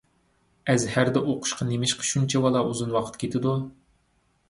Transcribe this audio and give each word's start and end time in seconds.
ئەزھەردە 0.73 1.23
ئوقۇشقا 1.27 1.69
نېمىشقا 1.73 2.09
شۇنچىۋالا 2.15 2.67
ئۇزۇن 2.71 2.99
ۋاقىت 2.99 3.25
كېتىدۇ؟ 3.25 3.59